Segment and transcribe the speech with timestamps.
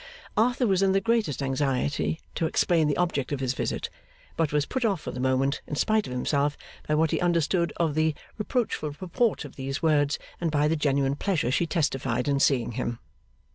[0.35, 3.91] Arthur was in the greatest anxiety to explain the object of his visit;
[4.35, 7.71] but was put off for the moment, in spite of himself, by what he understood
[7.77, 12.39] of the reproachful purport of these words, and by the genuine pleasure she testified in
[12.39, 12.97] seeing him.